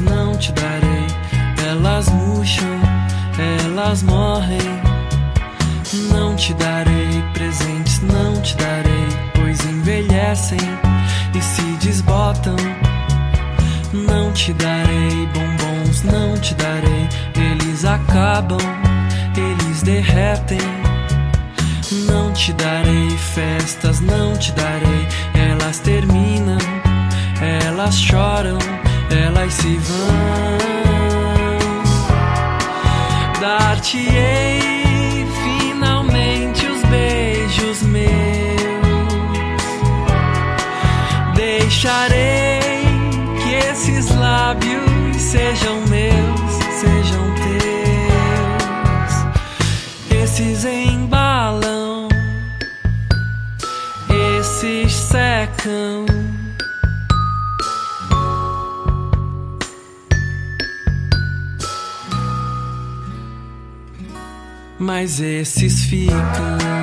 [0.00, 1.06] não te darei.
[1.68, 2.80] Elas murcham,
[3.38, 4.58] elas morrem.
[6.10, 10.58] Não te darei presentes, não te darei, pois envelhecem
[11.32, 12.56] e se desbotam.
[13.92, 18.58] Não te darei bombons, não te darei, eles acabam,
[19.36, 20.58] eles derretem.
[22.08, 26.58] Não te darei festas, não te darei, elas terminam,
[27.40, 28.58] elas choram,
[29.10, 30.54] elas se vão.
[33.40, 38.04] Dar-te-ei finalmente os beijos meus,
[41.34, 42.60] deixarei
[43.42, 46.50] que esses lábios sejam meus,
[46.80, 49.14] sejam teus.
[50.22, 52.08] Esses embalam,
[54.40, 56.13] esses secam.
[64.78, 66.73] Mas esses ficam.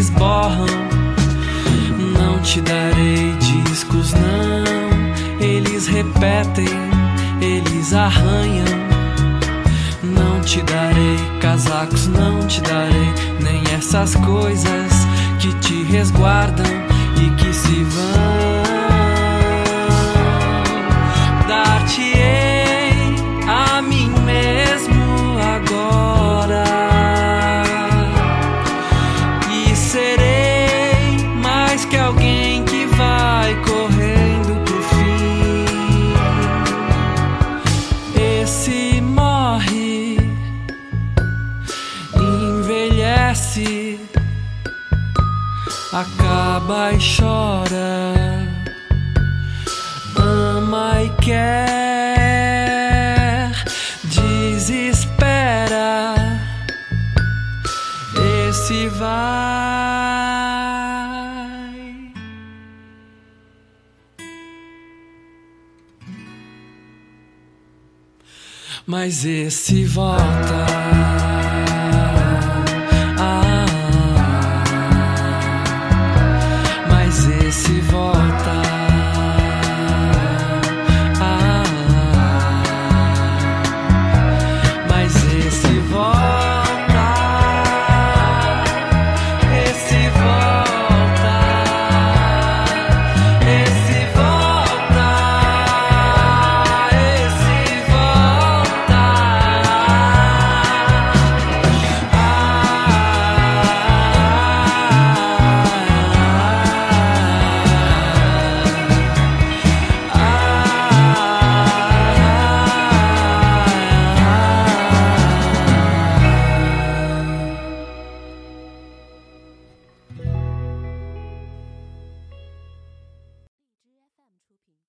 [0.00, 0.66] Esses borram.
[2.18, 5.38] Não te darei discos, não.
[5.38, 6.68] Eles repetem,
[7.40, 8.64] eles arranham.
[10.02, 14.92] Não te darei casacos, não te darei nem essas coisas
[15.38, 16.79] que te resguardam
[43.50, 43.98] envelhece,
[45.92, 48.14] acaba e chora
[50.16, 51.50] ama e quer,
[54.04, 54.94] desespera.
[58.48, 59.10] Esse vai.
[68.86, 70.79] Mas esse volta.